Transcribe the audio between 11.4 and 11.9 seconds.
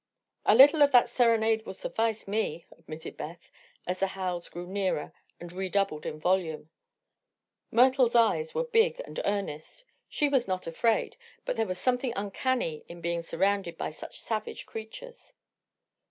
but there was